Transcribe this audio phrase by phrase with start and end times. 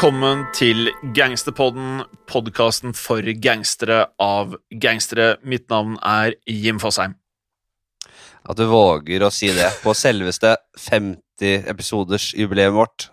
[0.00, 5.34] Velkommen til Gangsterpodden, podkasten for gangstere av gangstere.
[5.44, 7.18] Mitt navn er Jim Fosheim.
[8.48, 10.54] At du våger å si det på selveste
[10.86, 13.10] 50 episoders jubileet vårt.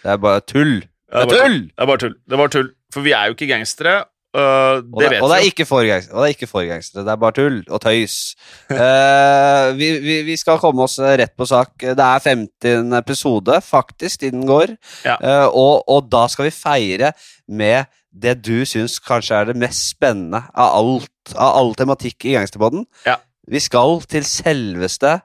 [0.00, 0.78] Det er bare tull.
[0.80, 1.60] Det er tull!
[1.68, 2.16] Det er bare tull.
[2.24, 2.72] Det var tull.
[2.96, 3.98] For vi er jo ikke gangstere.
[4.36, 6.16] Øh, det, Og det, vet og det er ikke foregangsere.
[6.16, 6.60] det er ikke for.
[6.62, 8.34] Det er bare tull og tøys.
[8.70, 11.72] uh, vi, vi, vi skal komme oss rett på sak.
[11.80, 12.94] Det er 50.
[12.98, 14.76] episode, faktisk, tiden går.
[15.04, 15.16] Ja.
[15.18, 17.12] Uh, og, og da skal vi feire
[17.48, 22.32] med det du syns kanskje er det mest spennende av alt Av all tematikk i
[22.34, 22.86] gangsterbåten.
[23.06, 23.20] Ja.
[23.46, 25.20] Vi skal til selveste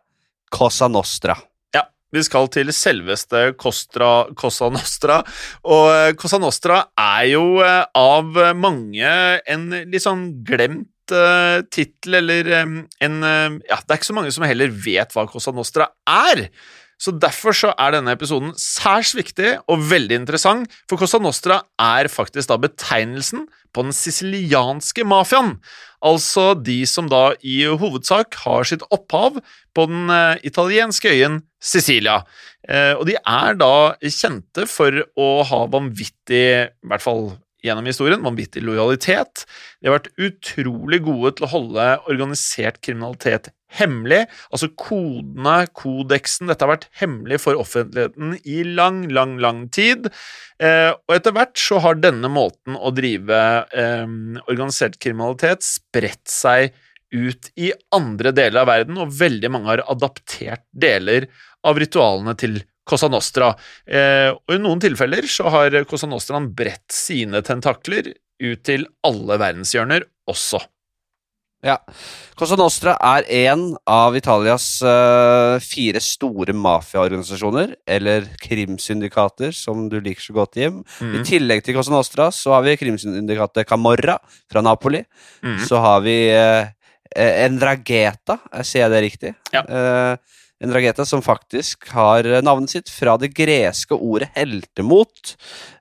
[0.54, 1.34] Cosa Nostra.
[2.16, 5.20] Vi skal til selveste Kostra, Cosa Nostra.
[5.68, 9.12] Og øh, Cosa Nostra er jo øh, av mange
[9.52, 14.48] en litt sånn glemt uh, tittel, eller en Ja, det er ikke så mange som
[14.48, 16.48] heller vet hva Cosa Nostra er.
[17.02, 22.08] Så Derfor så er denne episoden særs viktig og veldig interessant, for Cosa Nostra er
[22.12, 23.44] faktisk da betegnelsen
[23.76, 25.58] på den sicilianske mafiaen.
[26.06, 29.42] Altså de som da i hovedsak har sitt opphav
[29.76, 32.20] på den eh, italienske øyen Sicilia.
[32.68, 37.28] Eh, og de er da kjente for å ha vanvittig, i hvert fall
[37.66, 39.46] gjennom historien, vanvittig lojalitet.
[39.82, 44.24] De har vært utrolig gode til å holde organisert kriminalitet hemmelig.
[44.54, 50.10] Altså kodene, kodeksen, dette har vært hemmelig for offentligheten i lang, lang, lang tid.
[50.62, 53.42] Eh, og etter hvert så har denne måten å drive
[53.76, 54.06] eh,
[54.46, 56.76] organisert kriminalitet spredt seg
[57.16, 61.30] ut i andre deler av verden, og veldig mange har adaptert deler
[61.66, 63.50] av ritualene til Cosa Nostra.
[63.90, 68.12] Eh, og I noen tilfeller så har Cosa Nostraen bredt sine tentakler
[68.44, 70.62] ut til alle verdenshjørner også.
[71.66, 71.80] Ja.
[72.38, 80.28] Cosa Nostra er en av Italias uh, fire store mafiaorganisasjoner, eller krimsyndikater, som du liker
[80.28, 80.84] så godt, Jim.
[81.02, 81.24] I Mm.
[81.26, 84.20] tillegg til Cosa Nostra så har vi krimsyndikatet Camorra
[84.52, 85.02] fra Napoli.
[85.42, 85.58] Mm.
[85.66, 86.70] Så har vi eh,
[87.16, 89.34] Endrageta, sier jeg det riktig?
[89.56, 89.64] Ja.
[90.64, 95.36] Eh, drageta som faktisk har navnet sitt fra det greske ordet heltemot.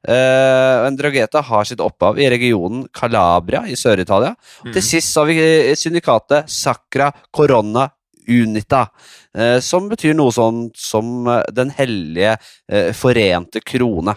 [0.07, 4.35] en drageta har sitt opphav i regionen Calabria i Sør-Italia.
[4.65, 4.73] Mm.
[4.73, 7.89] Til sist har vi eh, syndikatet Sacra Corona
[8.29, 8.89] Unita,
[9.37, 12.37] eh, som betyr noe sånn som eh, Den hellige
[12.69, 14.17] eh, forente krone.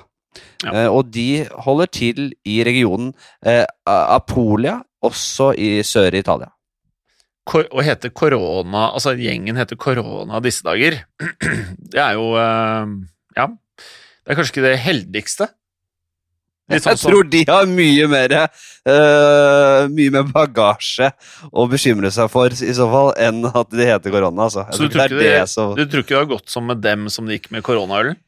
[0.64, 0.74] Ja.
[0.74, 3.14] Eh, og de holder til i regionen
[3.88, 6.50] Apolia, også i Sør-Italia.
[7.48, 11.00] Å hete korona Altså, gjengen heter korona disse dager.
[11.94, 12.98] Det er jo eh,
[13.38, 13.48] Ja.
[14.28, 15.48] Det er kanskje ikke det heldigste.
[16.68, 21.08] Sånn Jeg tror de har mye mer uh, Mye mer bagasje
[21.48, 24.50] å bekymre seg for, i så fall, enn at de heter korona.
[24.50, 24.66] Altså.
[24.76, 27.08] Så du tror det det, så du tror ikke det har gått som med dem
[27.14, 28.20] som det gikk med koronaølen?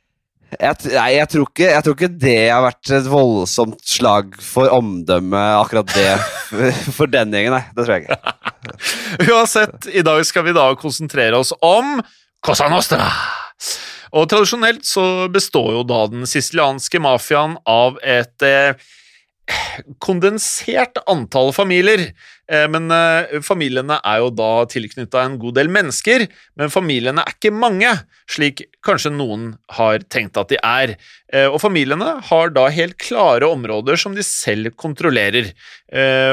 [0.58, 4.72] Jeg, nei, jeg, tror ikke, jeg tror ikke det har vært et voldsomt slag for
[4.74, 6.14] omdømmet, akkurat det,
[6.98, 7.54] for den gjengen.
[7.54, 8.34] Nei, det tror jeg ikke.
[9.36, 12.00] Uansett, i dag skal vi da konsentrere oss om
[12.46, 13.12] Cosa Nostra.
[14.18, 18.74] Og tradisjonelt så består jo da den sicilianske mafiaen av et eh,
[20.02, 22.09] kondensert antall familier.
[22.50, 26.26] Eh, men eh, familiene er jo da tilknytta en god del mennesker,
[26.58, 27.92] men familiene er ikke mange,
[28.30, 30.96] slik kanskje noen har tenkt at de er.
[31.34, 35.52] Eh, og familiene har da helt klare områder som de selv kontrollerer.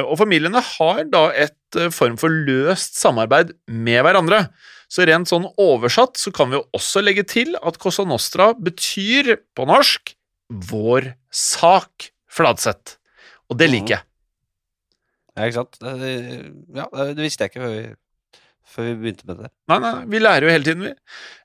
[0.07, 4.47] Og familiene har da et form for løst samarbeid med hverandre.
[4.93, 9.35] Så rent sånn oversatt så kan vi jo også legge til at Cosa Nostra betyr
[9.57, 10.13] på norsk
[10.71, 13.01] vår sak, Fladseth.
[13.51, 14.07] Og det liker jeg.
[15.37, 15.77] Ja, ikke sant?
[15.85, 17.83] Ja, det visste jeg ikke før vi,
[18.73, 19.51] før vi begynte med det.
[19.71, 20.93] Nei, nei, vi lærer jo hele tiden, vi.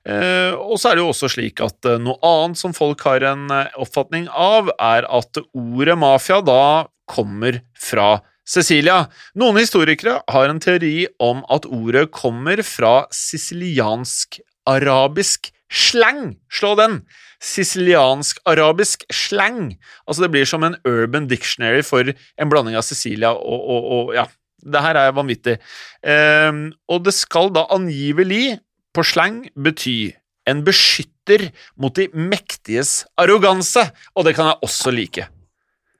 [0.08, 3.20] Eh, og så er det jo også slik at eh, noe annet som folk har
[3.28, 9.06] en eh, oppfatning av, er at ordet mafia da kommer fra Cecilia.
[9.38, 16.36] Noen historikere har en teori om at ordet kommer fra siciliansk-arabisk slang.
[16.52, 17.00] Slå den!
[17.42, 19.72] Siciliansk-arabisk slang.
[20.06, 24.14] Altså, det blir som en urban dictionary for en blanding av Sicilia og, og, og
[24.20, 24.28] ja.
[24.62, 25.56] Det her er vanvittig.
[26.06, 28.60] Um, og det skal da angivelig,
[28.94, 30.12] på slang, bety
[30.46, 31.48] en beskytter
[31.80, 33.84] mot de mektiges arroganse,
[34.14, 35.26] og det kan jeg også like.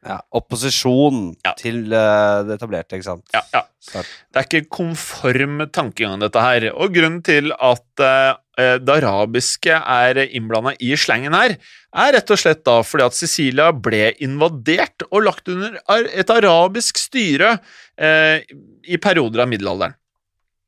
[0.02, 1.52] Ja, opposisjon Ja.
[1.58, 3.22] til uh, det etablerte, ikke sant?
[3.34, 3.62] Ja, ja.
[3.92, 6.66] Det er ikke konform tankegang, dette her.
[6.74, 8.34] Og grunnen til at uh,
[8.82, 11.54] det arabiske er innblanda i slangen her,
[11.94, 16.98] er rett og slett da fordi at Sicilia ble invadert og lagt under et arabisk
[17.00, 18.38] styre uh,
[18.82, 19.96] i perioder av middelalderen.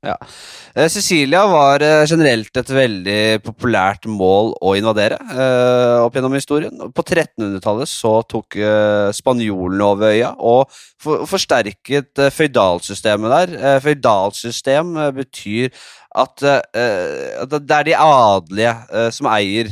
[0.05, 0.17] Ja.
[0.75, 6.75] Eh, Sicilia var eh, generelt et veldig populært mål å invadere eh, opp gjennom historien.
[6.93, 8.59] På 1300-tallet så tok
[9.17, 13.79] spanjolene over øya og for, forsterket føydalsystemet der.
[13.85, 15.73] Føydalsystem betyr
[16.15, 19.71] at, det er de adelige som eier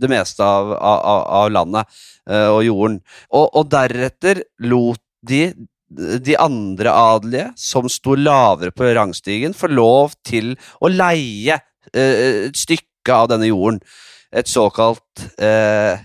[0.00, 2.98] det meste av, landet og jorden.
[3.32, 5.46] Og deretter lot de
[5.94, 11.58] de andre adelige, som sto lavere på rangstigen, får lov til å leie
[11.92, 13.80] eh, et stykke av denne jorden.
[14.34, 16.00] Et såkalt eh,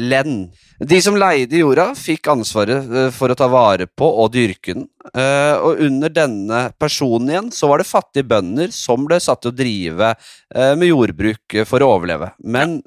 [0.00, 0.46] len.
[0.80, 4.88] De som leide jorda, fikk ansvaret eh, for å ta vare på og dyrke den.
[5.12, 9.52] Eh, og under denne personen igjen så var det fattige bønder som ble satt til
[9.52, 12.32] å drive eh, med jordbruk for å overleve.
[12.42, 12.80] Men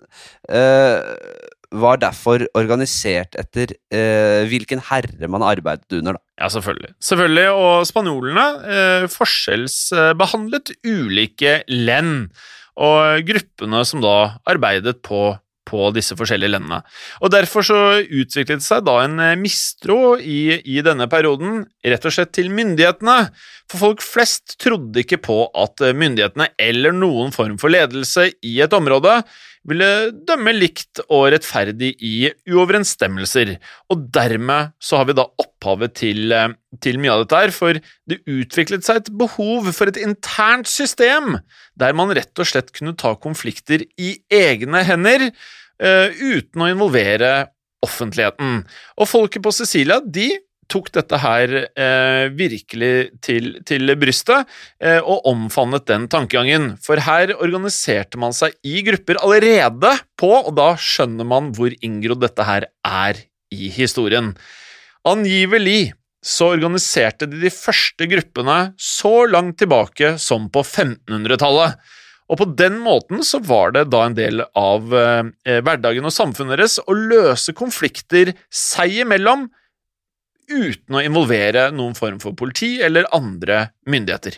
[0.50, 0.98] eh,
[1.76, 6.16] var derfor organisert etter eh, hvilken herre man arbeidet under.
[6.16, 6.24] da.
[6.44, 6.94] Ja, selvfølgelig.
[7.04, 12.30] Selvfølgelig, Og spanjolene eh, forskjellsbehandlet ulike lenn
[12.78, 15.34] og gruppene som da arbeidet på,
[15.68, 16.80] på disse forskjellige lendene.
[17.20, 22.08] Og Derfor så utviklet det seg da en eh, mistro i, i denne perioden, rett
[22.08, 23.18] og slett til myndighetene.
[23.68, 28.56] For folk flest trodde ikke på at eh, myndighetene eller noen form for ledelse i
[28.64, 29.20] et område
[29.68, 29.90] ville
[30.28, 33.56] dømme likt og rettferdig i uoverensstemmelser.
[33.92, 37.82] Og dermed så har vi da opphavet til, eh, til mye av dette her, for
[38.08, 41.38] det utviklet seg et behov for et internt system
[41.78, 47.52] der man rett og slett kunne ta konflikter i egne hender uh, uten å involvere
[47.86, 48.64] offentligheten.
[48.98, 50.32] Og folket på Sicilia, de
[50.72, 52.92] tok dette her eh, virkelig
[53.24, 54.48] til, til brystet
[54.84, 56.74] eh, og omfavnet den tankegangen.
[56.84, 62.24] For her organiserte man seg i grupper allerede på, og da skjønner man hvor inngrodd
[62.26, 63.24] dette her er
[63.54, 64.34] i historien.
[65.08, 65.94] Angivelig
[66.28, 71.78] så organiserte de de første gruppene så langt tilbake som på 1500-tallet.
[72.28, 76.58] Og på den måten så var det da en del av eh, hverdagen og samfunnet
[76.58, 79.48] deres å løse konflikter seg imellom
[80.50, 84.38] uten å involvere noen form for politi eller andre myndigheter.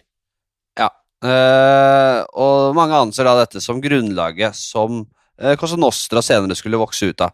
[0.79, 0.89] Ja,
[1.25, 5.01] eh, og mange anser da dette som grunnlaget som
[5.39, 7.33] eh, Cosa Nostra senere skulle vokse ut av.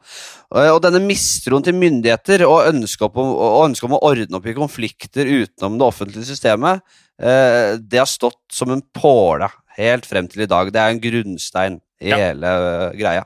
[0.56, 3.34] Eh, og denne mistroen til myndigheter og ønsket om,
[3.66, 6.82] ønske om å ordne opp i konflikter utenom det offentlige systemet,
[7.22, 9.50] eh, det har stått som en påle
[9.80, 10.70] helt frem til i dag.
[10.72, 12.18] Det er en grunnstein i Ja.
[12.18, 13.26] hele eh, greia.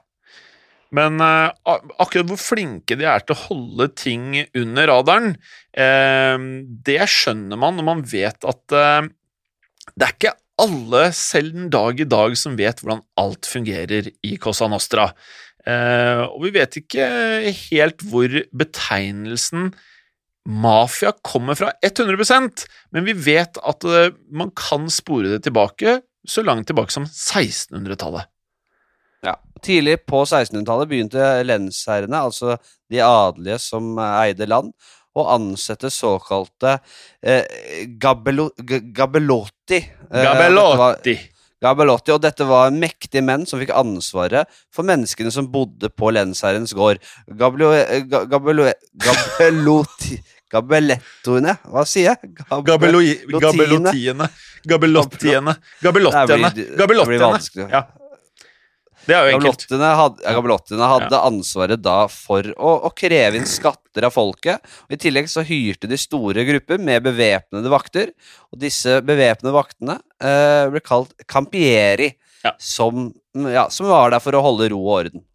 [0.96, 1.52] Men uh,
[2.02, 5.36] akkurat hvor flinke de er til å holde ting under radaren,
[5.78, 6.38] uh,
[6.86, 9.10] det skjønner man når man vet at uh,
[9.94, 14.34] det er ikke alle selv den dag i dag som vet hvordan alt fungerer i
[14.42, 15.06] Cosa Nostra.
[15.70, 17.06] Og vi vet ikke
[17.54, 19.70] helt hvor betegnelsen
[20.50, 22.66] mafia kommer fra 100%
[22.96, 23.88] men vi vet at
[24.36, 28.28] man kan spore det tilbake så langt tilbake som 1600-tallet.
[29.66, 32.56] Tidlig på 1600-tallet begynte lensherrene, altså
[32.90, 34.72] de adelige som eide land,
[35.18, 36.78] å ansette såkalte
[37.22, 37.44] eh,
[38.00, 38.50] gabelo,
[38.96, 39.82] gabelotti.
[40.14, 41.16] gabelotti.
[41.18, 41.28] Eh,
[41.60, 42.14] Gabelotti.
[42.16, 47.02] Og dette var mektige menn som fikk ansvaret for menneskene som bodde på lensherrens gård.
[47.28, 52.32] Gabelo, eh, gabelo, gabelotti Gabelettoene, hva sier jeg?
[52.66, 53.36] Gabelotiene.
[53.38, 54.26] Gabelottiene.
[54.66, 55.54] Gabelottiene.
[55.78, 56.50] Det Gabelottiene.
[56.80, 57.68] Gabelottiene.
[57.70, 57.84] Ja.
[59.08, 59.66] Det er jo enkelt.
[59.72, 64.66] Hadde, ja, gabelottene hadde ansvaret da for å, å kreve inn skatter av folket.
[64.88, 68.12] Og I tillegg så hyrte de store grupper med bevæpnede vakter.
[68.54, 72.14] Og disse bevæpnede vaktene eh, ble kalt campieri,
[72.46, 72.54] Ja.
[72.64, 75.26] som, ja, som var der for å holde ro og orden.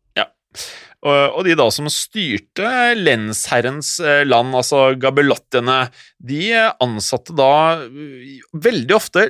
[1.04, 7.50] Og, og de da som styrte lensherrens eh, land, altså gabelottene, de eh, ansatte da
[7.84, 9.26] eh, veldig ofte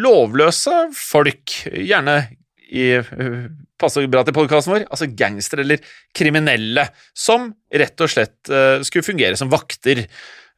[0.00, 2.22] lovløse folk, gjerne
[2.70, 2.86] i
[3.80, 5.80] Passer bra til podkasten vår, altså gangstere eller
[6.16, 6.84] kriminelle,
[7.16, 10.02] som rett og slett uh, skulle fungere som vakter.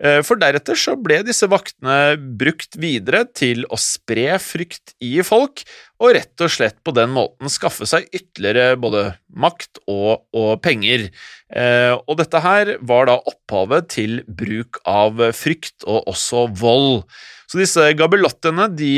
[0.02, 5.62] Uh, For deretter så ble disse vaktene brukt videre til å spre frykt i folk,
[6.02, 11.06] og rett og slett på den måten skaffe seg ytterligere både makt og, og penger.
[11.54, 17.04] Uh, og dette her var da opphavet til bruk av frykt og også vold.
[17.46, 18.94] Så disse gabelottiene, de,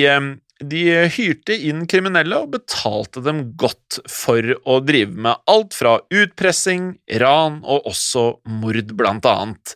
[0.62, 6.92] de hyrte inn kriminelle og betalte dem godt for å drive med alt fra utpressing,
[7.22, 8.26] ran og også
[8.62, 9.74] mord, blant annet.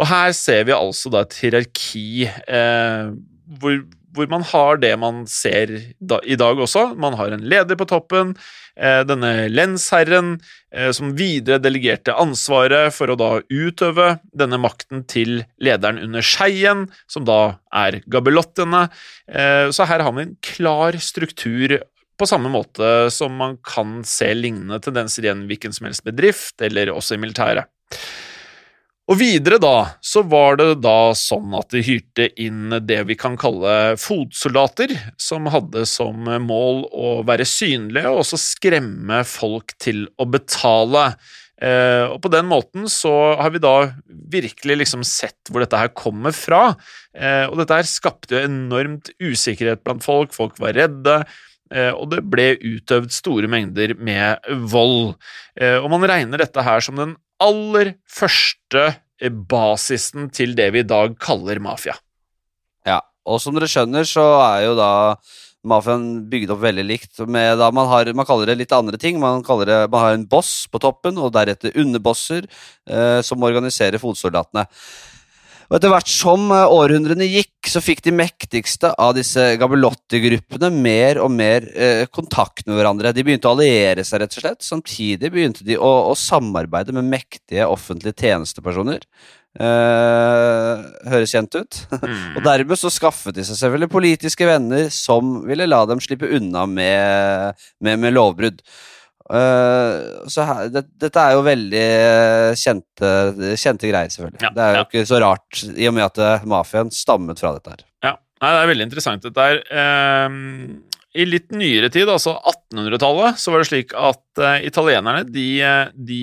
[0.00, 3.12] Og her ser vi altså da et hierarki eh,
[3.60, 3.78] hvor,
[4.16, 6.88] hvor man har det man ser da, i dag også.
[6.98, 8.34] Man har en leder på toppen,
[8.76, 10.36] eh, denne lensherren,
[10.72, 16.86] eh, som videre delegerte ansvaret for å da utøve denne makten til lederen under skeien,
[17.08, 18.88] som da er gabelottene.
[19.28, 21.78] Eh, så her har vi en klar struktur
[22.16, 26.56] på samme måte som man kan se lignende tendenser i en hvilken som helst bedrift,
[26.64, 27.68] eller også i militæret.
[29.06, 33.36] Og videre da, så var det da sånn at de hyrte inn det vi kan
[33.38, 40.26] kalle fotsoldater, som hadde som mål å være synlige og også skremme folk til å
[40.26, 41.12] betale.
[41.62, 43.76] Eh, og på den måten så har vi da
[44.34, 46.74] virkelig liksom sett hvor dette her kommer fra.
[47.14, 51.20] Eh, og dette her skapte jo enormt usikkerhet blant folk, folk var redde.
[51.74, 55.14] Eh, og det ble utøvd store mengder med vold.
[55.58, 58.88] Eh, og man regner dette her som den aller første
[59.48, 61.96] basisen til det vi i dag kaller mafia.
[62.86, 64.90] Ja, og som dere skjønner, så er jo da
[65.66, 67.18] mafiaen bygd opp veldig likt.
[67.26, 69.18] Med da man, har, man kaller det litt andre ting.
[69.22, 74.66] Man, det, man har en boss på toppen, og deretter underbosser eh, som organiserer fotsoldatene.
[75.66, 81.18] Og Etter hvert som eh, århundrene gikk, så fikk de mektigste av disse Gabelotti-gruppene mer
[81.22, 83.14] og mer eh, kontakt med hverandre.
[83.16, 84.62] De begynte å alliere seg, rett og slett.
[84.66, 89.02] Samtidig begynte de å, å samarbeide med mektige offentlige tjenestepersoner.
[89.56, 91.80] Eh, høres kjent ut.
[91.98, 92.18] Mm.
[92.36, 96.66] og dermed så skaffet de seg selvfølgelig politiske venner som ville la dem slippe unna
[96.70, 98.62] med, med, med lovbrudd.
[99.26, 101.86] Uh, så her, det, dette er jo veldig
[102.58, 103.12] kjente,
[103.58, 104.42] kjente greier, selvfølgelig.
[104.44, 104.86] Ja, det er jo ja.
[104.86, 107.86] ikke så rart, i og med at uh, mafiaen stammet fra dette her.
[108.06, 109.62] Ja, Nei, det er veldig interessant dette her.
[109.72, 110.38] Ehm,
[111.16, 115.48] I litt nyere tid, altså 1800-tallet, så var det slik at uh, italienerne de,
[115.96, 116.20] de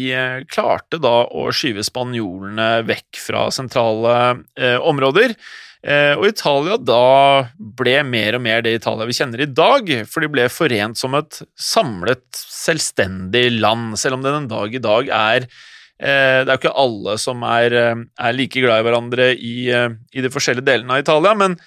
[0.54, 4.16] klarte da å skyve spanjolene vekk fra sentrale
[4.54, 5.34] eh, områder.
[5.84, 10.24] Eh, og Italia da ble mer og mer det Italia vi kjenner i dag, for
[10.24, 12.24] de ble forent som et samlet,
[12.64, 16.76] selvstendig land, selv om det den dag i dag er eh, det er jo ikke
[16.86, 20.98] alle som er, eh, er like glad i hverandre i, eh, i de forskjellige delene
[20.98, 21.58] av Italia, men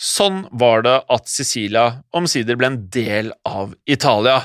[0.00, 1.86] sånn var det at Sicilia
[2.16, 4.42] omsider ble en del av Italia.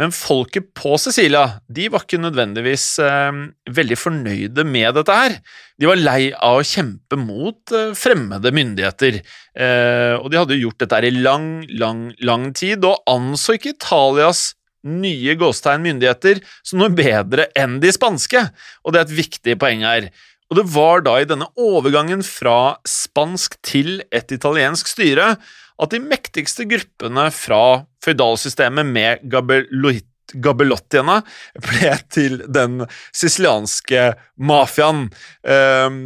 [0.00, 3.40] Men folket på Sicilia de var ikke nødvendigvis eh,
[3.76, 5.36] veldig fornøyde med dette her.
[5.76, 10.68] De var lei av å kjempe mot eh, fremmede myndigheter, eh, og de hadde jo
[10.68, 16.42] gjort dette her i lang, lang, lang tid, og anså ikke Italias nye gåstegn myndigheter
[16.66, 18.44] som noe bedre enn de spanske,
[18.82, 20.10] og det er et viktig poeng her.
[20.52, 25.36] Og det var da i denne overgangen fra spansk til et italiensk styre
[25.82, 31.16] at de mektigste gruppene fra føydalsystemet med Gabelottiene
[31.56, 32.84] ble til den
[33.16, 34.04] sicilianske
[34.44, 35.06] mafiaen.
[35.40, 35.96] Um,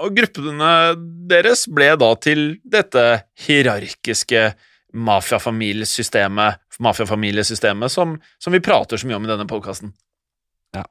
[0.00, 0.72] og gruppene
[1.30, 3.06] deres ble da til dette
[3.44, 4.50] hierarkiske
[4.92, 9.92] mafiafamiliesystemet, mafiafamiliesystemet som, som vi prater så mye om i denne podkasten.
[10.76, 10.84] Ja.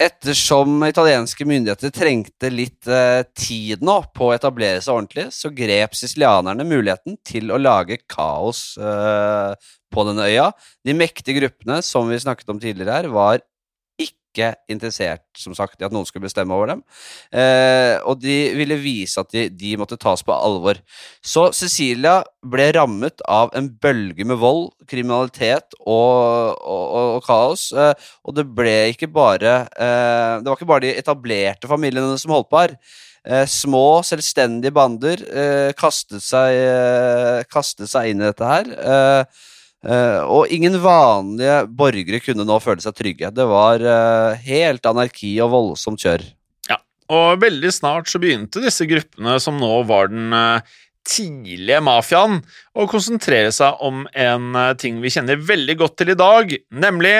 [0.00, 5.94] Ettersom italienske myndigheter trengte litt eh, tid nå på å etablere seg ordentlig, så grep
[5.94, 9.52] sicilianerne muligheten til å lage kaos eh,
[9.94, 10.48] på denne øya.
[10.82, 13.44] De mektige gruppene som vi snakket om tidligere her, var
[14.34, 16.82] ikke interessert som sagt, i at noen skulle bestemme over dem.
[17.34, 20.80] Eh, og de ville vise at de, de, måtte tas på alvor.
[21.24, 27.70] Så Cecilia ble rammet av en bølge med vold, kriminalitet og, og, og, og kaos.
[27.72, 32.34] Eh, og det ble ikke bare eh, Det var ikke bare de etablerte familiene som
[32.34, 32.78] holdt på her.
[33.24, 38.68] Eh, små, selvstendige bander eh, kastet seg, eh, kastet, seg, inn i dette her.
[38.74, 39.44] Eh,
[39.84, 43.32] og ingen vanlige borgere kunne nå føle seg trygge.
[43.34, 46.24] Det var uh, helt anarki og voldsomt kjør.
[46.70, 46.78] Ja,
[47.12, 50.64] og veldig snart så begynte disse gruppene, som nå var den uh,
[51.04, 52.40] tidlige mafiaen,
[52.72, 57.18] å konsentrere seg om en ting vi kjenner veldig godt til i dag, nemlig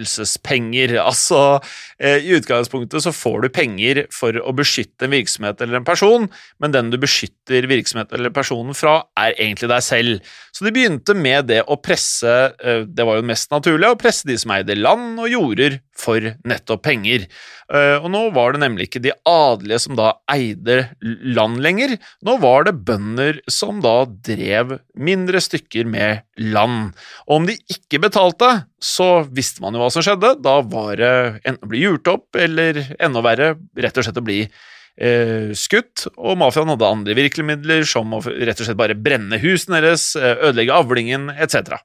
[0.00, 0.96] beskyttelsespenger.
[1.10, 1.60] Altså,
[2.00, 6.28] i utgangspunktet så får du penger for å beskytte en virksomhet eller en person,
[6.62, 10.30] men den du beskytter virksomheten eller personen fra, er egentlig deg selv.
[10.54, 12.54] Så de begynte med det å presse,
[12.86, 16.82] det var jo mest naturlig, å presse de som eide land og jorder for nettopp
[16.86, 17.26] penger.
[17.70, 21.92] Og nå var det nemlig ikke de adelige som da eide land lenger,
[22.26, 23.94] nå var det bønder som da
[24.26, 26.90] drev mindre stykker med land.
[27.28, 30.34] Og om de ikke betalte, så visste man jo hva som skjedde.
[30.42, 31.14] Da var det
[31.44, 36.08] enten å bli gjort opp, eller enda verre, rett og slett å bli eh, skutt.
[36.16, 40.76] Og mafiaen hadde andre virkemidler, som å rett og slett bare brenne husene deres, ødelegge
[40.76, 41.78] avlingen etc.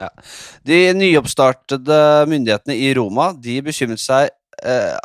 [0.00, 0.08] Ja.
[0.64, 4.30] De nyoppstartede myndighetene i Roma de bekymret seg
[4.64, 4.96] eh,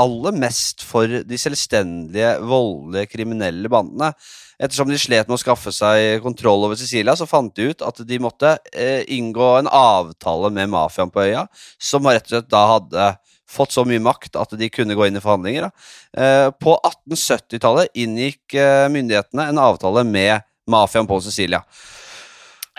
[0.00, 4.12] aller mest for de selvstendige, voldelige, kriminelle bandene.
[4.60, 8.00] Ettersom de slet med å skaffe seg kontroll over Sicilia, så fant de ut at
[8.06, 11.46] de måtte eh, inngå en avtale med mafiaen på øya,
[11.80, 13.10] som rett og slett da hadde
[13.50, 15.70] fått så mye makt at de kunne gå inn i forhandlinger.
[16.16, 21.64] Eh, på 1870-tallet inngikk eh, myndighetene en avtale med mafiaen på Sicilia.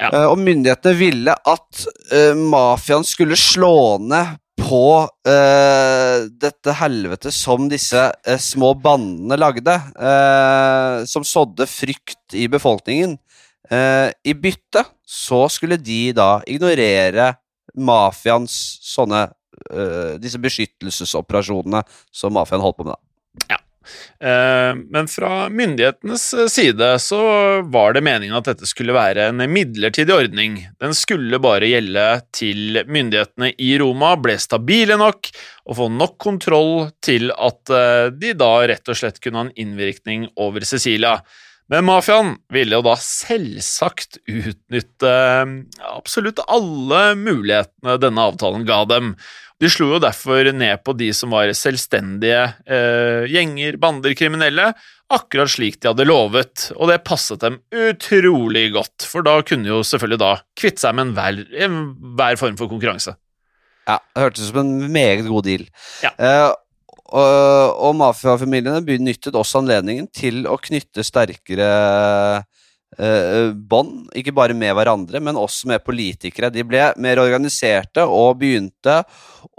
[0.01, 0.09] Ja.
[0.09, 7.67] Uh, og myndighetene ville at uh, mafiaen skulle slå ned på uh, dette helvete som
[7.69, 9.77] disse uh, små bandene lagde,
[11.09, 13.17] som sådde frykt i befolkningen.
[13.71, 17.29] I bytte så skulle de da ignorere
[17.79, 19.29] mafiaens sånne
[20.19, 21.83] Disse beskyttelsesoperasjonene
[22.15, 22.95] som mafiaen holdt på med.
[22.95, 23.10] da.
[24.19, 27.21] Eh, men fra myndighetenes eh, side så
[27.61, 30.59] var det meningen at dette skulle være en midlertidig ordning.
[30.81, 35.31] Den skulle bare gjelde til myndighetene i Roma ble stabile nok
[35.65, 39.55] og få nok kontroll til at eh, de da rett og slett kunne ha en
[39.65, 41.17] innvirkning over Sicilia.
[41.71, 45.13] Men mafiaen ville jo da selvsagt utnytte
[45.87, 49.13] absolutt alle mulighetene denne avtalen ga dem,
[49.61, 54.71] de slo jo derfor ned på de som var selvstendige eh, gjenger, bander, kriminelle,
[55.11, 59.83] akkurat slik de hadde lovet, og det passet dem utrolig godt, for da kunne jo
[59.85, 63.15] selvfølgelig da kvitte seg med enhver, enhver form for konkurranse.
[63.87, 65.67] Ja, det hørtes ut som en meget god deal.
[66.03, 66.11] Ja.
[66.17, 66.49] Eh,
[67.11, 71.69] og, og mafiafamiliene benyttet også anledningen til å knytte sterkere
[72.97, 76.51] eh, bånd, ikke bare med hverandre, men også med politikere.
[76.53, 79.01] De ble mer organiserte og begynte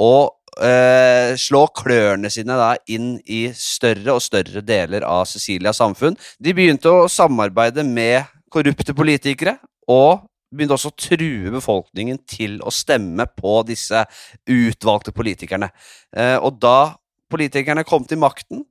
[0.01, 0.15] å
[0.61, 6.19] eh, slå klørne sine da inn i større og større deler av Sicilias samfunn.
[6.41, 9.57] De begynte å samarbeide med korrupte politikere,
[9.91, 14.05] og begynte også å true befolkningen til å stemme på disse
[14.51, 15.71] utvalgte politikerne.
[16.13, 16.93] Eh, og da
[17.33, 18.65] politikerne kom til makten,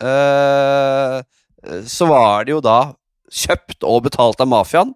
[0.00, 1.20] eh,
[1.86, 2.80] så var det jo da
[3.32, 4.92] kjøpt og betalt av mafiaen,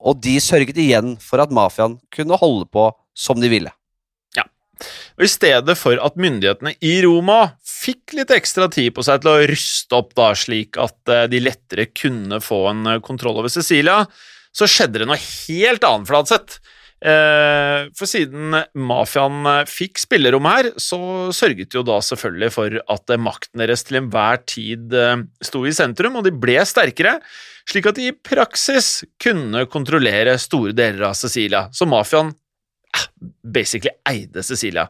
[0.00, 3.72] og de sørget igjen for at mafiaen kunne holde på som de ville.
[4.36, 4.46] Ja,
[5.18, 9.32] og I stedet for at myndighetene i Roma fikk litt ekstra tid på seg til
[9.32, 13.52] å ruste opp da, slik at eh, de lettere kunne få en eh, kontroll over
[13.52, 14.02] Cecilia,
[14.50, 16.58] så skjedde det noe helt annet, Fladseth.
[17.00, 23.62] Eh, for siden mafiaen fikk spillerom her, så sørget jo da selvfølgelig for at makten
[23.62, 24.92] deres til enhver tid
[25.44, 27.18] sto i sentrum, og de ble sterkere
[27.70, 33.06] slik at de i praksis kunne kontrollere store deler av Cecilia, så mafiaen eh,
[33.44, 34.88] basically eide Cecilia.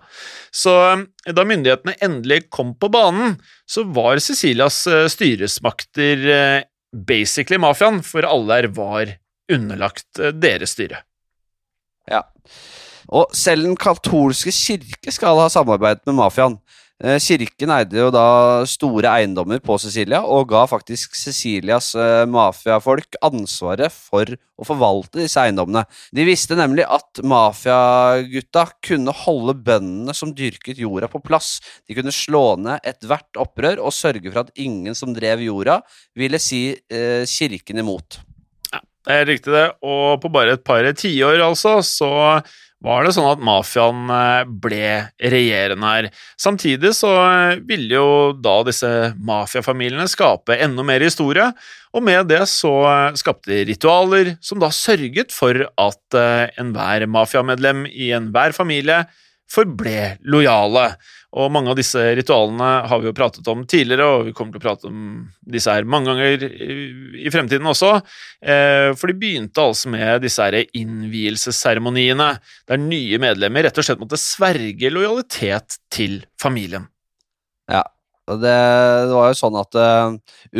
[0.50, 6.26] Så eh, da myndighetene endelig kom på banen, så var Cecilias eh, styresmakter
[6.90, 9.14] basically mafiaen, for alle her var
[9.50, 11.04] underlagt deres styre.
[12.10, 12.24] Ja.
[13.10, 16.60] Og selv den katolske kirke skal ha samarbeidet med mafiaen.
[17.00, 23.16] Eh, kirken eide jo da store eiendommer på Sicilia, og ga faktisk Sicilias uh, mafiafolk
[23.24, 24.28] ansvaret for
[24.60, 25.86] å forvalte disse eiendommene.
[26.12, 31.56] De visste nemlig at mafiagutta kunne holde bøndene som dyrket jorda, på plass.
[31.88, 35.80] De kunne slå ned ethvert opprør og sørge for at ingen som drev jorda,
[36.12, 38.20] ville si eh, kirken imot.
[39.06, 39.68] Det er riktig, det.
[39.86, 42.10] Og på bare et par tiår, altså, så
[42.84, 44.84] var det sånn at mafiaen eh, ble
[45.32, 46.08] regjerende her.
[46.40, 48.10] Samtidig så eh, ville jo
[48.40, 51.50] da disse mafiafamiliene skape enda mer historie,
[51.92, 56.20] og med det så eh, skapte de ritualer som da sørget for at
[56.60, 59.04] enhver mafiamedlem i enhver familie
[59.50, 60.84] forble lojale.
[61.38, 64.62] Og mange av disse ritualene har vi jo pratet om tidligere, og vi kommer til
[64.62, 65.02] å prate om
[65.54, 66.46] disse her mange ganger
[67.22, 67.92] i fremtiden også.
[68.42, 72.32] Eh, for de begynte altså med disse her innvielsesseremoniene,
[72.66, 76.90] der nye medlemmer rett og slett måtte sverge lojalitet til familien.
[78.30, 78.54] Og det,
[79.10, 80.14] det var jo sånn at uh,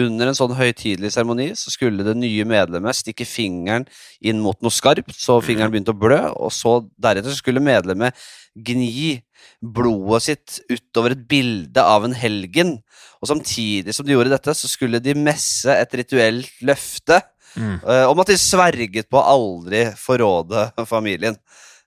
[0.04, 3.87] under en sånn høytidelig seremoni så skulle det nye medlemmet stikke fingeren
[4.20, 8.18] inn mot noe skarpt, så fingeren begynte å blø, og så deretter skulle medlemmet
[8.54, 9.20] gni
[9.62, 12.78] blodet sitt utover et bilde av en helgen.
[13.20, 17.20] Og samtidig som de gjorde dette, så skulle de messe et rituelt løfte
[17.54, 17.76] mm.
[17.85, 21.38] uh, om at de sverget på å aldri forråde familien.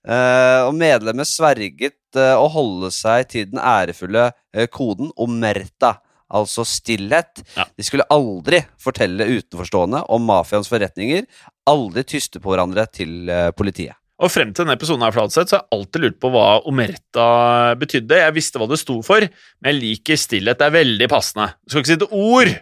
[0.04, 4.30] Uh, og medlemmet sverget uh, å holde seg til den ærefulle
[4.70, 5.96] koden omerta,
[6.30, 7.40] altså stillhet.
[7.56, 7.64] Ja.
[7.74, 11.24] De skulle aldri fortelle utenforstående om mafiaens forretninger,
[11.66, 13.96] aldri tyste på hverandre til politiet.
[14.22, 17.24] Og frem til denne episoden her, Fladseth, så har jeg alltid lurt på hva omerta
[17.80, 18.20] betydde.
[18.20, 20.60] Jeg visste hva det sto for, men jeg liker stillhet.
[20.60, 21.48] Det er veldig passende.
[21.64, 22.52] Du skal ikke si et ord.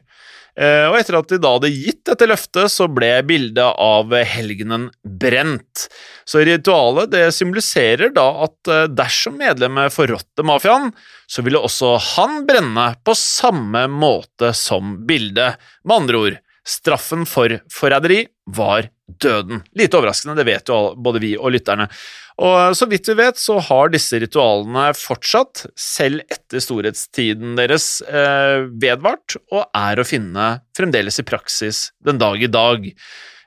[0.52, 4.90] Eh, og etter at de da hadde gitt dette løftet, så ble bildet av helgenen
[5.00, 5.86] brent.
[6.28, 10.90] Så ritualet det symboliserer da at eh, dersom medlemmet forrådte mafiaen,
[11.24, 15.56] så ville også han brenne på samme måte som bildet.
[15.88, 18.24] Med andre ord, straffen for forræderi
[18.56, 18.88] var
[19.22, 19.62] døden.
[19.78, 21.88] Lite overraskende, det vet jo både vi og lytterne.
[22.42, 28.64] Og så vidt vi vet, så har disse ritualene fortsatt, selv etter storhetstiden deres, eh,
[28.82, 32.88] vedvart, og er å finne fremdeles i praksis den dag i dag.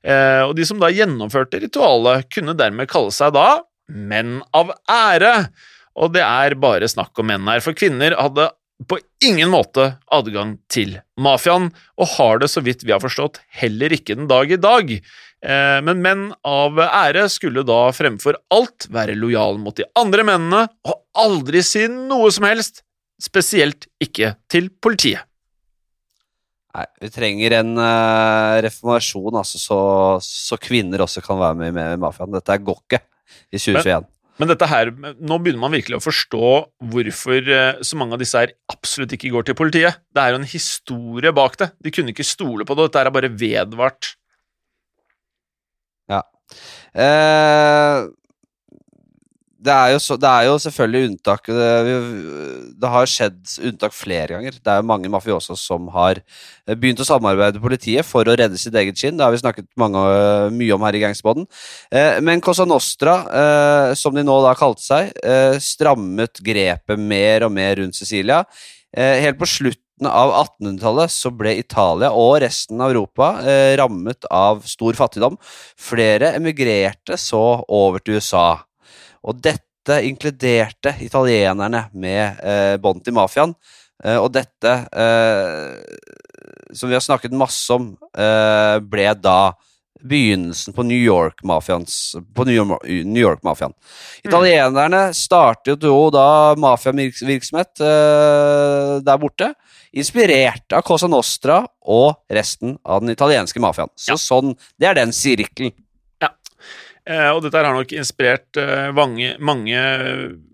[0.06, 5.50] Eh, og de som da gjennomførte ritualet, kunne dermed kalle seg da menn av ære.
[5.96, 8.52] Og det er bare snakk om menn her, for kvinner hadde
[8.90, 13.94] på ingen måte adgang til mafiaen, og har det, så vidt vi har forstått, heller
[13.96, 14.92] ikke den dag i dag.
[15.46, 20.66] Eh, men menn av ære skulle da fremfor alt være lojale mot de andre mennene
[20.88, 22.84] og aldri si noe som helst,
[23.22, 25.24] spesielt ikke til politiet.
[26.76, 29.78] Nei, vi trenger en uh, reformasjon, altså, så,
[30.20, 32.34] så, kvinner også kan være med i mafiaen.
[32.36, 33.00] Dette går ikke
[33.56, 34.04] i 2021.
[34.04, 34.10] Men,
[34.42, 36.50] men dette her, nå begynner man virkelig å forstå
[36.92, 40.02] hvorfor eh, så mange av disse her absolutt ikke går til politiet.
[40.12, 41.70] Det er jo en historie bak det.
[41.86, 42.90] De kunne ikke stole på det.
[42.90, 44.12] Dette er bare vedvart.
[46.12, 46.20] Ja.
[46.92, 48.10] Eh,
[49.66, 51.50] det, er så, det er jo selvfølgelig unntak.
[51.50, 51.96] Det,
[52.82, 54.60] det, har skjedd unntak flere ganger.
[54.60, 56.22] Det er jo mange mafioser som har
[56.78, 59.18] begynt å samarbeide med politiet for å redde sitt eget skinn.
[59.18, 60.04] Det har vi snakket mange,
[60.56, 61.48] mye om her i Gangsterboden.
[61.92, 67.48] Eh, men Cosa Nostra, eh, som de nå da kalte seg, eh, strammet grepet mer
[67.48, 68.44] og mer rundt Cecilia.
[68.96, 74.28] Eh, helt på slutt av 1800-tallet så ble Italia og resten av Europa eh, rammet
[74.28, 75.38] av stor fattigdom.
[75.80, 78.66] Flere emigrerte så over til USA.
[79.26, 83.54] Og dette inkluderte italienerne med eh, bånd til mafiaen.
[84.04, 89.54] Eh, og dette, eh, som vi har snakket masse om, eh, ble da
[90.06, 91.86] begynnelsen på New York-mafiaen.
[93.24, 94.30] York mm.
[94.30, 99.54] Italienerne startet jo da mafiavirksomhet eh, der borte,
[99.96, 103.90] inspirert av Cosa Nostra og resten av den italienske mafiaen.
[103.96, 104.20] Så ja.
[104.20, 105.74] sånn, Det er den sirkelen.
[107.06, 109.82] Eh, og dette har nok inspirert eh, mange, mange,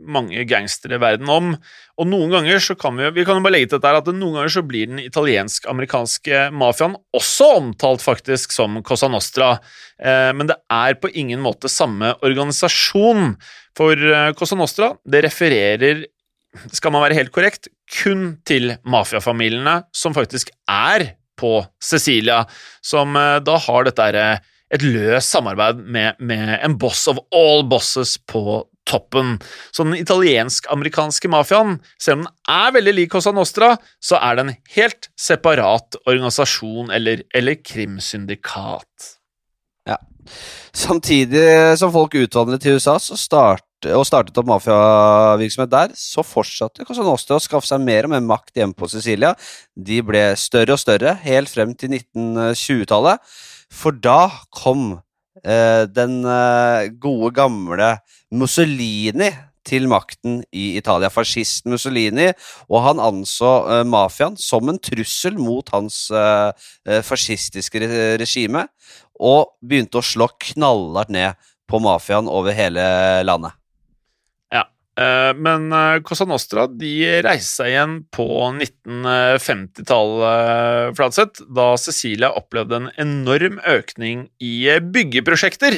[0.04, 1.54] mange gangstere verden om.
[1.96, 4.36] Og noen ganger så kan vi, vi kan jo bare legge til dette at noen
[4.36, 9.54] ganger så blir den italiensk-amerikanske mafiaen også omtalt faktisk som Cosa Nostra,
[10.04, 13.38] eh, men det er på ingen måte samme organisasjon.
[13.80, 13.96] For
[14.36, 16.04] Cosa Nostra det refererer
[16.76, 22.42] skal man være helt korrekt, kun til mafiafamiliene som faktisk er på Cecilia,
[22.84, 24.26] som da har dette herre
[24.72, 29.38] et løst samarbeid med, med, en boss of all bosses på toppen.
[29.72, 34.46] Så den italiensk-amerikanske mafiaen, selv om den er veldig lik Cosa Nostra, så er det
[34.46, 39.12] en helt separat organisasjon eller, eller krimsyndikat.
[39.90, 39.98] Ja.
[40.74, 46.86] Samtidig som folk utvandret til USA så start, og startet opp mafiavirksomhet der, så fortsatte
[46.88, 49.34] Cosa å skaffe seg mer og mer makt hjemme på Sicilia.
[49.76, 53.22] De ble større og større helt frem til 1920-tallet.
[53.72, 55.00] For da kom
[55.44, 57.94] eh, den eh, gode, gamle
[58.36, 59.32] Mussolini
[59.68, 61.12] til makten i Italia.
[61.14, 62.32] Fascisten Mussolini,
[62.70, 66.52] og han anså eh, mafiaen som en trussel mot hans eh,
[66.90, 67.82] eh fascistiske
[68.20, 68.68] regime,
[69.22, 72.84] og begynte å slå knallhardt ned på mafiaen over hele
[73.24, 73.61] landet.
[75.02, 78.28] Eh, men eh, Cosa Nostra de reiste seg igjen på
[78.62, 85.74] 1950-tallet, Fladseth, da Cecilia opplevde en enorm økning i byggeprosjekter.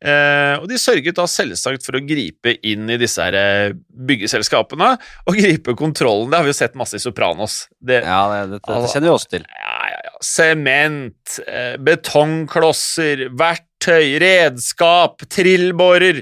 [0.00, 3.74] Eh, og de sørget da selvsagt for å gripe inn i disse her
[4.08, 4.90] byggeselskapene
[5.28, 6.30] og gripe kontrollen.
[6.32, 7.54] Det har vi jo sett masse i Sopranos.
[7.76, 9.44] Det, ja, det, det, det kjenner vi også til.
[9.60, 10.14] Ja, ja, ja.
[10.24, 11.28] Sement,
[11.84, 16.16] betongklosser, verktøy, redskap, trillbårer.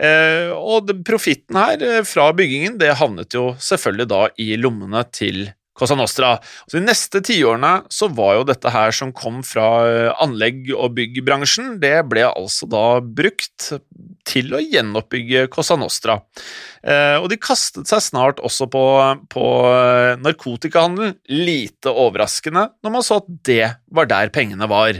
[0.00, 5.50] Eh, og profitten her eh, fra byggingen det havnet jo selvfølgelig da i lommene til
[5.76, 6.34] Cosa Nostra.
[6.68, 10.94] Så De neste tiårene så var jo dette her som kom fra eh, anlegg- og
[10.98, 13.72] byggbransjen, det ble altså da brukt
[14.28, 16.20] til å gjenoppbygge Cosa Nostra.
[16.82, 18.82] Og de kastet seg snart også på,
[19.30, 19.44] på
[20.22, 24.98] narkotikahandel, lite overraskende når man så at det var der pengene var.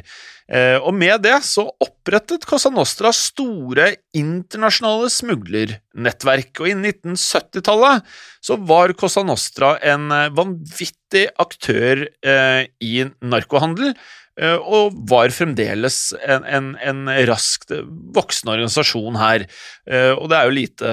[0.53, 8.09] Eh, og med det så opprettet Cosa Nostra store internasjonale smuglernettverk, og innen 1970-tallet
[8.45, 13.97] så var Cosa Nostra en eh, vanvittig aktør eh, i narkohandel,
[14.65, 17.75] og var fremdeles en, en, en, raskt
[18.17, 19.45] voksende organisasjon her.
[20.17, 20.93] Og det er jo lite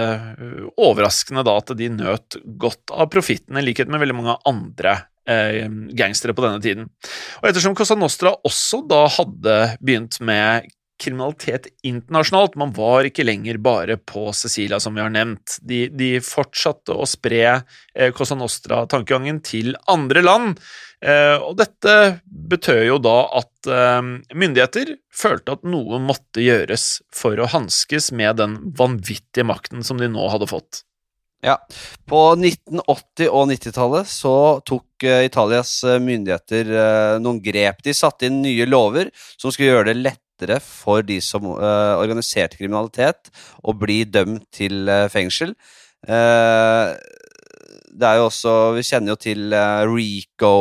[0.76, 4.98] overraskende da at de nøt godt av profitten, i likhet med veldig mange andre
[5.30, 6.90] eh, gangstere på denne tiden.
[7.42, 12.58] Og ettersom Cosa Nostra også da hadde begynt med kriminalitet internasjonalt.
[12.60, 15.58] Man var ikke lenger bare på Cecilia, som vi har nevnt.
[15.62, 20.60] De, de fortsatte å spre eh, Cosa Nostra-tankegangen til andre land.
[21.00, 27.40] Eh, og dette betød jo da at eh, myndigheter følte at noe måtte gjøres for
[27.40, 30.84] å hanskes med den vanvittige makten som de nå hadde fått.
[31.46, 31.56] Ja.
[32.10, 34.34] På 1980- og 90-tallet så
[34.68, 37.84] tok uh, Italias uh, myndigheter uh, noen grep.
[37.86, 43.28] De satte inn nye lover som skulle gjøre det lettere for de som organiserte kriminalitet,
[43.60, 45.52] å bli dømt til fengsel.
[47.92, 49.52] det er jo også Vi kjenner jo til
[49.92, 50.54] Rico,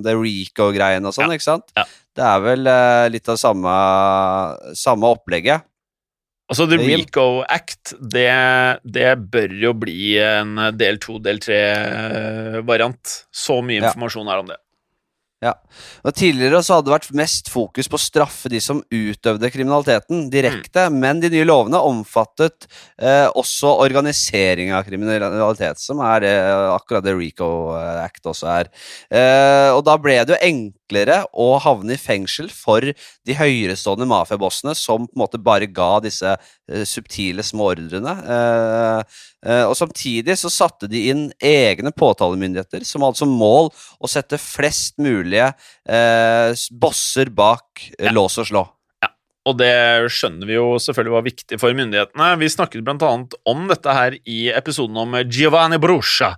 [0.00, 1.36] det Rico-greiene og sånn, Ja.
[1.36, 1.68] ikke sant?
[1.76, 1.84] Ja.
[2.16, 2.64] Det er vel
[3.12, 3.76] litt av samme,
[4.80, 5.60] samme opplegget.
[6.52, 8.28] Altså, The Rico Act, det,
[8.84, 13.14] det bør jo bli en del to, del tre-variant.
[13.32, 14.58] Så mye informasjon er om det.
[15.42, 15.56] Ja.
[16.06, 20.28] Og Tidligere så hadde det vært mest fokus på å straffe de som utøvde kriminaliteten
[20.30, 22.68] direkte, men de nye lovene omfattet
[23.00, 26.34] eh, også organisering av kriminalitet, som er det,
[26.76, 28.70] akkurat det Rico Act også er.
[29.10, 34.76] Eh, og da ble det jo enklere å havne i fengsel for de høyerestående mafiabossene
[34.78, 38.14] som på en måte bare ga disse eh, subtile småordrene.
[38.36, 44.10] Eh, eh, og samtidig så satte de inn egne påtalemyndigheter som hadde som mål å
[44.10, 45.00] sette flest
[45.32, 45.50] mulige
[45.88, 48.12] eh, bosser bak eh, Ja.
[48.12, 48.68] lås og slå.
[49.44, 52.38] Og det skjønner vi jo selvfølgelig var viktig for myndighetene.
[52.38, 56.36] Vi snakket annet om dette her i episoden om Giovanni Bruscia.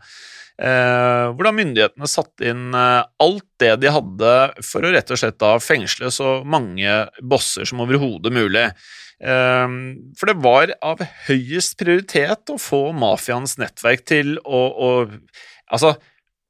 [0.56, 5.36] Eh, hvordan myndighetene satte inn eh, alt det de hadde for å rett og slett
[5.42, 8.70] da fengsle så mange bosser som overhodet mulig.
[9.20, 9.68] Eh,
[10.16, 14.90] for det var av høyest prioritet å få mafiaens nettverk til å, å
[15.74, 15.94] Altså,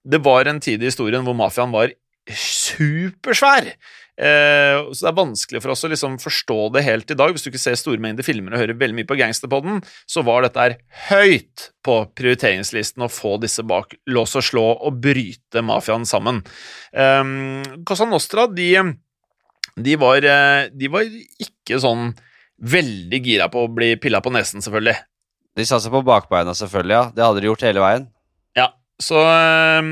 [0.05, 1.93] det var en tid i historien hvor mafiaen var
[2.31, 3.75] supersvær.
[4.15, 7.35] Eh, så det er vanskelig for oss å liksom forstå det helt i dag.
[7.35, 10.47] Hvis du ikke ser store mengder filmer og hører veldig mye på Gangsterpodden, så var
[10.47, 10.77] dette her
[11.11, 16.45] høyt på prioriteringslisten å få disse bak lås og slå og bryte mafiaen sammen.
[16.95, 18.71] Um, Cosa Nostra, de,
[19.75, 21.11] de, var, eh, de var
[21.43, 22.13] ikke sånn
[22.65, 24.97] veldig gira på å bli pilla på nesen, selvfølgelig.
[25.55, 26.95] De satte seg på bakbeina, selvfølgelig.
[26.95, 27.05] ja.
[27.15, 28.07] Det hadde de gjort hele veien.
[28.59, 28.71] Ja,
[29.03, 29.91] så eh,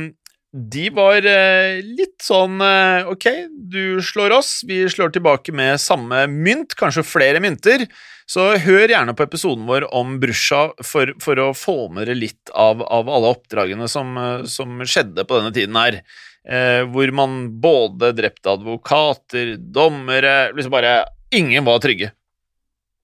[0.53, 3.25] de var eh, litt sånn eh, Ok,
[3.73, 7.87] du slår oss, vi slår tilbake med samme mynt, kanskje flere mynter.
[8.29, 12.53] Så hør gjerne på episoden vår om Brusja for, for å få med dere litt
[12.53, 16.03] av, av alle oppdragene som, eh, som skjedde på denne tiden her.
[16.45, 22.11] Eh, hvor man både drepte advokater, dommere liksom bare Ingen var trygge.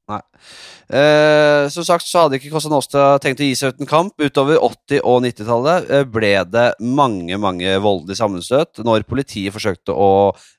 [0.08, 4.14] Eh, som sagt så hadde ikke Cosa Nostra tenkt å gi seg uten kamp.
[4.22, 10.10] Utover 80- og 90-tallet eh, ble det mange mange voldelige sammenstøt når politiet forsøkte å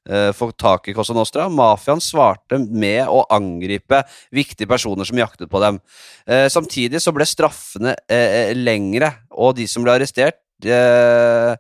[0.09, 1.47] eh, få tak i Cosa Nostra.
[1.49, 4.03] Mafiaen svarte med å angripe
[4.35, 5.81] viktige personer som jaktet på dem.
[6.29, 11.53] Eh, samtidig så ble straffene eh, lengre, og de som ble arrestert, eh,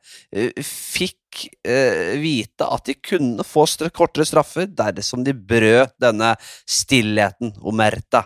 [0.65, 6.33] fikk eh, vite at de kunne få kortere straffer dersom de brøt denne
[6.67, 8.25] stillheten, omerta.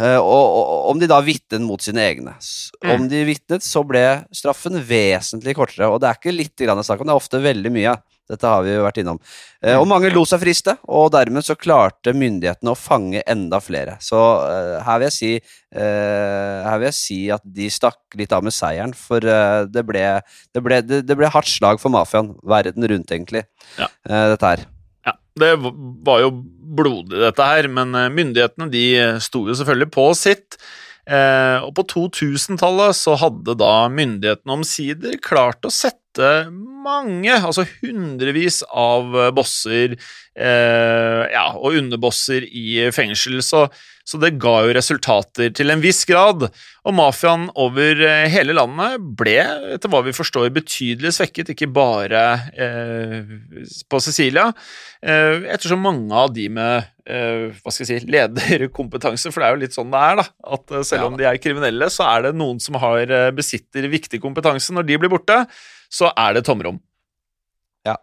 [0.00, 2.34] Eh, og, og om de da vitnet mot sine egne.
[2.82, 2.90] Mm.
[2.96, 5.88] Om de vitnet, så ble straffen vesentlig kortere.
[5.92, 7.94] Og det er ikke litt grann snakk om, det er ofte veldig mye.
[8.30, 9.18] Dette har vi jo vært innom.
[9.60, 13.98] Eh, og mange lo seg friste, og dermed så klarte myndighetene å fange enda flere.
[14.00, 14.16] Så
[14.48, 15.32] eh, her, vil jeg si,
[15.76, 20.04] eh, her vil jeg si at de stakk litt av med seieren, for det, ble,
[20.56, 23.44] det, ble, det, ble hardt slag for mafiaen, verden rundt, egentlig,
[23.76, 23.90] Ja.
[24.08, 24.64] eh, dette her.
[25.04, 26.32] Ja, det var jo
[26.74, 28.86] blodig, dette her, men myndighetene de
[29.20, 30.56] sto jo selvfølgelig på sitt.
[31.04, 36.00] Eh, og på 2000-tallet så hadde da myndighetene omsider klart å sette
[36.84, 43.64] mange, altså hundrevis av eh, bosser eh, ja, og underbosser i fengsel, så,
[44.04, 46.46] så det ga jo resultater til en viss grad.
[46.84, 49.38] Og mafiaen over eh, hele landet ble,
[49.76, 53.30] etter hva vi forstår, betydelig svekket, ikke bare eh,
[53.88, 54.50] på Sicilia,
[55.00, 59.56] eh, ettersom mange av de med eh, hva skal jeg si, lederkompetanse, for det er
[59.56, 62.36] jo litt sånn det er, da, at selv om de er kriminelle, så er det
[62.36, 64.74] noen som har, besitter viktig kompetanse.
[64.76, 65.46] Når de blir borte,
[65.94, 66.80] så er det tomrom.
[67.86, 67.98] Ja.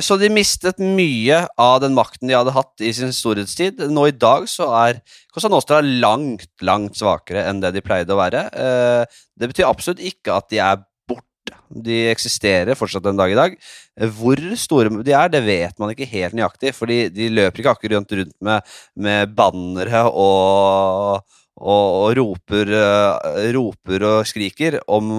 [0.00, 3.82] Så de mistet mye av den makten de hadde hatt i sin storhetstid.
[3.92, 5.02] Nå i dag så er
[5.34, 8.46] Cosa Nostra langt, langt svakere enn det de pleide å være.
[8.54, 11.58] Eh, Det betyr absolutt ikke at de er borte.
[11.68, 13.58] De eksisterer fortsatt en dag i dag.
[14.00, 17.76] Eh, Hvor store de er, det vet man ikke helt nøyaktig, fordi de løper ikke
[17.76, 21.20] akkurat rundt med, med bannere og,
[21.60, 25.10] og, og roper, uh, roper og skriker om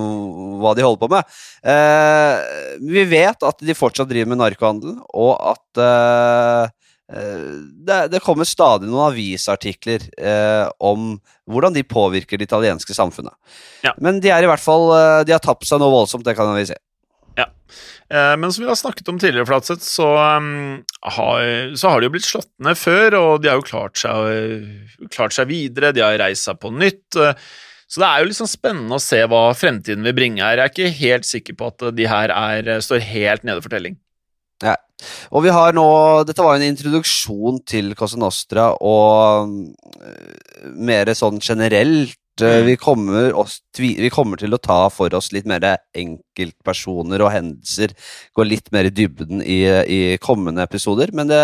[0.61, 1.35] hva de holder på med.
[1.63, 6.73] Uh, vi vet at de fortsatt driver med narkohandel, og at eh,
[7.85, 11.13] det, det kommer stadig noen avisartikler eh, om
[11.45, 13.35] hvordan de påvirker det italienske samfunnet.
[13.85, 13.93] Ja.
[14.01, 14.89] Men de er i hvert fall
[15.27, 16.77] De har tapt seg noe voldsomt, det kan vi si.
[17.37, 20.83] Eh, Men som vi har snakket om tidligere, Flatseth, så, um,
[21.75, 25.07] så har de jo blitt slått ned før, og de har jo klart seg, eh,
[25.09, 27.15] klart seg videre, de har reist seg på nytt.
[27.17, 27.33] eh,
[27.87, 30.57] Så det er jo liksom spennende å se hva fremtiden vil bringe her.
[30.57, 33.97] Jeg er ikke helt sikker på at de her er, står helt nede for telling.
[35.29, 39.53] Og vi har nå Dette var jo en introduksjon til Cosa Nostra, og
[40.73, 42.17] mer sånn generelt.
[42.41, 45.63] Vi, kommer oss, vi kommer til å ta for oss litt mer
[45.95, 47.93] enkeltpersoner og hendelser.
[48.35, 51.13] Gå litt mer i dybden i, i kommende episoder.
[51.15, 51.41] Men det,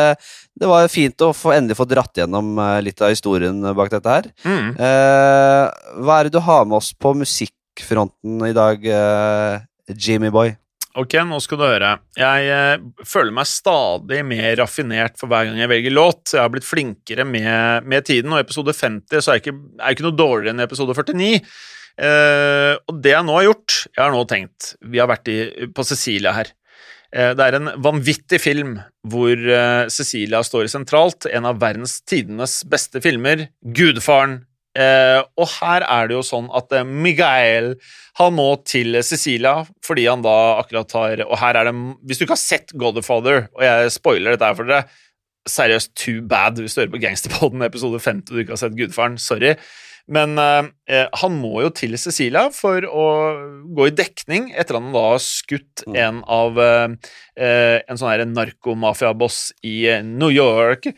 [0.60, 4.17] det var fint å få, endelig få dratt gjennom øh, litt av historien bak dette
[4.17, 4.32] her.
[4.43, 4.71] Mm.
[4.75, 5.65] Eh,
[6.01, 9.62] hva er det du har med oss på musikkfronten i dag, eh,
[9.95, 10.56] Jimmy Boy?
[10.99, 11.91] Ok, nå skal du høre.
[12.19, 16.34] Jeg eh, føler meg stadig mer raffinert for hver gang jeg velger låt.
[16.34, 19.95] Jeg har blitt flinkere med, med tiden, og episode 50 så er jeg ikke, er
[19.95, 21.30] ikke noe dårligere enn episode 49.
[22.01, 25.36] Eh, og det jeg nå har gjort Jeg har nå tenkt Vi har vært i,
[25.75, 26.54] på Cecilia her.
[27.12, 28.77] Eh, det er en vanvittig film
[29.12, 31.27] hvor eh, Cecilia står sentralt.
[31.27, 33.49] En av verdens tidenes beste filmer.
[33.62, 34.41] Gudfaren.
[34.71, 37.73] Eh, og her er det jo sånn at eh, Miguel
[38.15, 41.73] han må til Cecilia fordi han da akkurat har Og her er det
[42.07, 44.86] Hvis du ikke har sett Godfather, og jeg spoiler dette her for dere
[45.49, 48.75] Seriøst, too bad hvis du hører på Gangsterpodden episode 50 og du ikke har sett
[48.77, 49.17] Gudfaren.
[49.19, 49.55] Sorry.
[50.07, 53.05] Men eh, eh, han må jo til Cecilia for å
[53.73, 55.95] gå i dekning etter at han da har skutt Mm.
[55.97, 56.91] en av eh,
[57.41, 60.91] eh, En sånn narkomafiaboss i New York.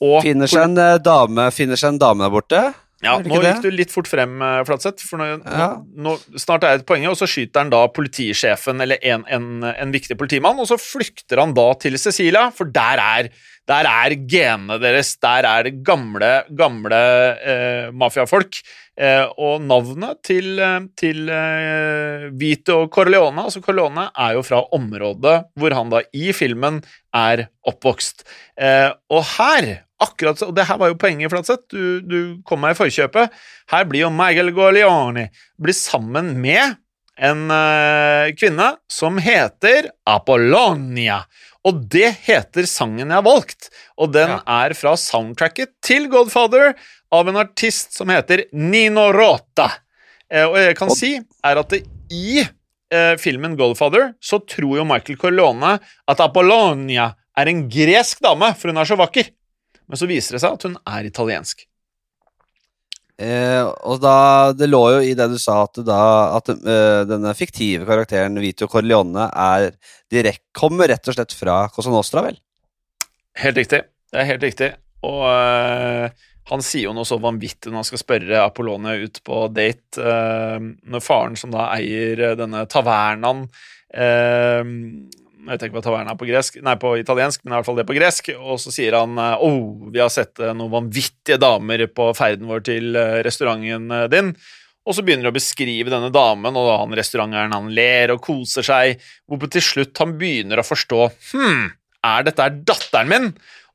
[0.00, 2.62] Og Finner seg en dame, finner seg en dame der borte.
[3.02, 5.04] Ja, nå gikk du litt fort frem, eh, Flatseth.
[5.08, 5.70] For nå, Ja.
[5.96, 9.64] nå, snart er det et poeng, og så skyter han da politisjefen, eller en, en,
[9.72, 13.30] en viktig politimann, og så flykter han da til Cecilia, for der er,
[13.70, 15.14] der er genene deres.
[15.22, 17.00] Der er det gamle, gamle
[17.40, 18.60] eh, mafiafolk.
[19.00, 25.36] Eh, og navnet til, eh, til eh, Vito Corleone, altså Corleone, er jo fra området
[25.56, 26.82] hvor han da i filmen
[27.16, 28.26] er oppvokst.
[28.60, 31.66] Eh, og her, akkurat så- Og det her var jo poenget, Flatseth.
[31.70, 33.30] Du, du kom meg i forkjøpet.
[33.72, 35.28] Her blir jo Michael Corleone
[35.60, 36.76] blir sammen med
[37.20, 41.24] en uh, kvinne som heter Apollonia.
[41.68, 43.66] Og det heter sangen jeg har valgt,
[44.00, 46.72] og den er fra soundtracket til Godfather
[47.12, 49.66] av en artist som heter Nino Rota.
[50.32, 51.10] Eh, og jeg kan si,
[51.44, 51.82] er at det,
[52.16, 55.74] i eh, filmen Godfather så tror jo Michael Corleone
[56.08, 59.28] at Apollonia er en gresk dame, for hun er så vakker.
[59.90, 61.66] Men så viser det seg at hun er italiensk.
[63.20, 66.00] Eh, og da, Det lå jo i det du sa, at, da,
[66.38, 69.74] at uh, denne fiktive karakteren Vito Corleone er
[70.12, 72.38] direkt, kommer rett og slett fra Cosa Nostra, vel?
[73.42, 73.82] Helt riktig.
[74.10, 74.70] Det er helt riktig.
[75.04, 76.08] Og uh,
[76.50, 80.56] han sier jo noe så vanvittig når han skal spørre Apollonia ut på date, Uh,
[80.86, 83.48] når faren som da eier denne tavernaen
[85.48, 87.86] Jeg tenker på taverna er på gresk, nei, på italiensk, men i hvert fall det
[87.88, 88.32] på gresk.
[88.38, 92.64] Og så sier han oh, vi har sett øh, noen vanvittige damer på ferden vår
[92.68, 94.34] til øh, restauranten din.
[94.88, 98.64] Og så begynner de å beskrive denne damen, og han restauranteren han ler og koser
[98.66, 101.00] seg, hvorpå til slutt han begynner å forstå
[101.32, 101.66] Hm,
[102.06, 103.28] er dette datteren min?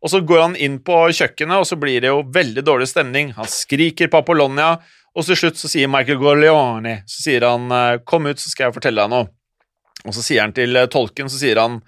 [0.05, 3.31] Og så går han inn på kjøkkenet, og så blir det jo veldig dårlig stemning.
[3.37, 4.75] Han skriker på Apollonia,
[5.15, 8.67] og til slutt så sier Michael Gorleone Så sier han eh, 'Kom ut, så skal
[8.67, 9.29] jeg fortelle deg noe'.
[10.05, 11.79] Og så sier han til eh, tolken, så sier han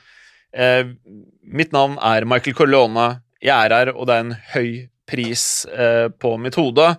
[0.56, 0.84] eh,
[1.47, 3.21] 'Mitt navn er Michael Corleone.
[3.41, 4.71] Jeg er her, og det er en høy
[5.08, 6.95] pris eh, på mitt hode'.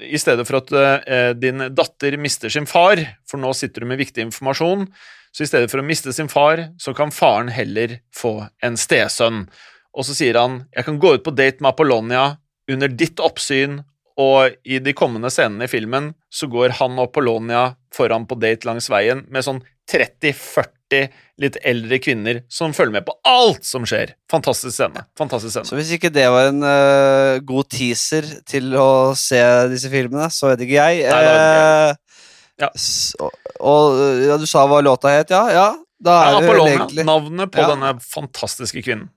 [0.00, 0.70] I stedet for at
[1.10, 4.86] eh, din datter mister sin far, for nå sitter du med viktig informasjon,
[5.34, 9.48] så i stedet for å miste sin far, så kan faren heller få en stesønn.
[9.94, 12.36] Og så sier han jeg kan gå ut på date med Apollonia
[12.70, 13.80] under ditt oppsyn,
[14.14, 18.68] og i de kommende scenene i filmen så går han og Apollonia foran på date
[18.68, 19.58] langs veien med sånn
[19.94, 21.08] 30-40
[21.42, 24.12] litt eldre kvinner som følger med på alt som skjer.
[24.30, 25.02] Fantastisk scene.
[25.18, 25.66] Fantastisk scene.
[25.66, 28.86] Så hvis ikke det var en uh, god teaser til å
[29.18, 29.40] se
[29.72, 31.04] disse filmene, så vet ikke jeg.
[31.10, 31.94] Nei, det Eh,
[32.62, 32.68] Ja.
[32.78, 33.16] s-
[33.58, 35.48] og ja, du sa hva låta het, ja?
[35.50, 35.64] Ja,
[36.00, 37.70] da Ja, er det vel egentlig navnet på Ja.
[37.74, 39.08] denne fantastiske kvinnen.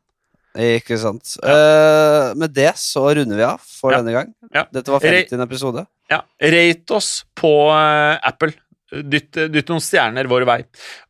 [0.58, 1.36] Ikke sant.
[1.46, 4.00] Eh, med det så runder vi av for Ja.
[4.02, 4.34] denne gang.
[4.52, 4.64] Ja.
[4.74, 5.86] Dette var Re- episode.
[6.10, 8.54] Ja, Rate oss på uh, Apple.
[8.88, 10.62] Dytt, dytt noen stjerner vår vei.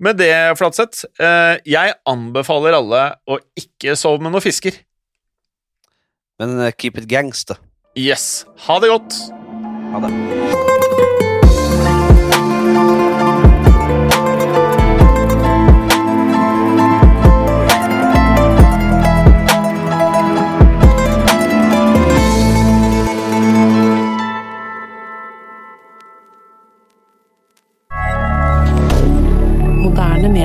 [0.02, 4.80] Med det, Flatseth, eh, jeg anbefaler alle å ikke sove med noen fisker.
[6.42, 7.62] Men eh, keep it gangster.
[7.98, 8.46] Yes.
[8.66, 9.22] Ha det godt!
[9.94, 11.07] Ha det.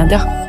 [0.05, 0.42] rien.